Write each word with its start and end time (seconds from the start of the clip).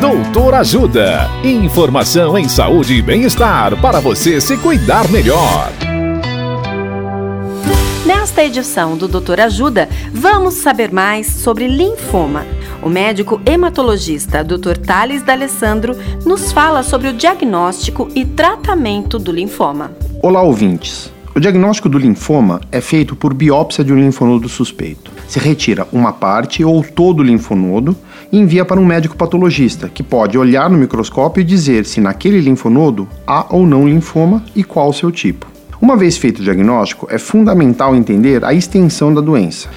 Doutor 0.00 0.54
Ajuda. 0.54 1.28
Informação 1.42 2.38
em 2.38 2.48
saúde 2.48 2.94
e 2.94 3.02
bem-estar 3.02 3.76
para 3.80 3.98
você 3.98 4.40
se 4.40 4.56
cuidar 4.56 5.08
melhor. 5.08 5.72
Nesta 8.06 8.44
edição 8.44 8.96
do 8.96 9.08
Doutor 9.08 9.40
Ajuda, 9.40 9.88
vamos 10.12 10.54
saber 10.54 10.92
mais 10.92 11.26
sobre 11.26 11.66
linfoma. 11.66 12.46
O 12.80 12.88
médico 12.88 13.40
hematologista 13.44 14.44
Dr. 14.44 14.76
Thales 14.76 15.24
D'Alessandro 15.24 15.96
nos 16.24 16.52
fala 16.52 16.84
sobre 16.84 17.08
o 17.08 17.12
diagnóstico 17.12 18.08
e 18.14 18.24
tratamento 18.24 19.18
do 19.18 19.32
linfoma. 19.32 19.90
Olá, 20.22 20.42
ouvintes. 20.42 21.10
O 21.38 21.40
diagnóstico 21.40 21.88
do 21.88 21.98
linfoma 21.98 22.60
é 22.72 22.80
feito 22.80 23.14
por 23.14 23.32
biópsia 23.32 23.84
de 23.84 23.92
um 23.92 24.00
linfonodo 24.00 24.48
suspeito. 24.48 25.12
Se 25.28 25.38
retira 25.38 25.86
uma 25.92 26.12
parte 26.12 26.64
ou 26.64 26.82
todo 26.82 27.20
o 27.20 27.22
linfonodo 27.22 27.96
e 28.32 28.36
envia 28.36 28.64
para 28.64 28.80
um 28.80 28.84
médico 28.84 29.16
patologista, 29.16 29.88
que 29.88 30.02
pode 30.02 30.36
olhar 30.36 30.68
no 30.68 30.76
microscópio 30.76 31.40
e 31.40 31.44
dizer 31.44 31.86
se 31.86 32.00
naquele 32.00 32.40
linfonodo 32.40 33.06
há 33.24 33.54
ou 33.54 33.68
não 33.68 33.86
linfoma 33.86 34.42
e 34.52 34.64
qual 34.64 34.88
o 34.88 34.92
seu 34.92 35.12
tipo. 35.12 35.46
Uma 35.80 35.96
vez 35.96 36.16
feito 36.16 36.40
o 36.40 36.42
diagnóstico, 36.42 37.06
é 37.08 37.18
fundamental 37.18 37.94
entender 37.94 38.44
a 38.44 38.52
extensão 38.52 39.14
da 39.14 39.20
doença. 39.20 39.68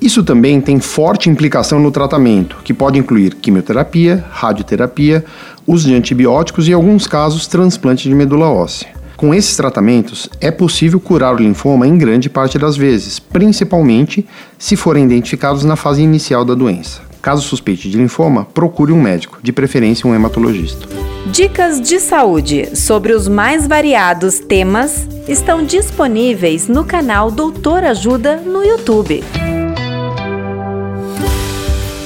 Isso 0.00 0.24
também 0.24 0.60
tem 0.60 0.80
forte 0.80 1.30
implicação 1.30 1.78
no 1.78 1.92
tratamento, 1.92 2.56
que 2.64 2.74
pode 2.74 2.98
incluir 2.98 3.36
quimioterapia, 3.36 4.24
radioterapia, 4.32 5.24
uso 5.64 5.86
de 5.86 5.94
antibióticos 5.94 6.66
e, 6.66 6.72
em 6.72 6.74
alguns 6.74 7.06
casos, 7.06 7.46
transplante 7.46 8.08
de 8.08 8.14
medula 8.16 8.48
óssea. 8.48 9.03
Com 9.24 9.32
esses 9.32 9.56
tratamentos, 9.56 10.28
é 10.38 10.50
possível 10.50 11.00
curar 11.00 11.34
o 11.34 11.38
linfoma 11.38 11.88
em 11.88 11.96
grande 11.96 12.28
parte 12.28 12.58
das 12.58 12.76
vezes, 12.76 13.18
principalmente 13.18 14.26
se 14.58 14.76
forem 14.76 15.02
identificados 15.02 15.64
na 15.64 15.76
fase 15.76 16.02
inicial 16.02 16.44
da 16.44 16.54
doença. 16.54 17.00
Caso 17.22 17.40
suspeite 17.40 17.88
de 17.88 17.96
linfoma, 17.96 18.44
procure 18.44 18.92
um 18.92 19.00
médico, 19.00 19.38
de 19.42 19.50
preferência 19.50 20.06
um 20.06 20.14
hematologista. 20.14 20.86
Dicas 21.32 21.80
de 21.80 22.00
saúde 22.00 22.76
sobre 22.76 23.14
os 23.14 23.26
mais 23.26 23.66
variados 23.66 24.40
temas 24.40 25.08
estão 25.26 25.64
disponíveis 25.64 26.68
no 26.68 26.84
canal 26.84 27.30
Doutor 27.30 27.82
Ajuda 27.82 28.36
no 28.36 28.62
YouTube. 28.62 29.24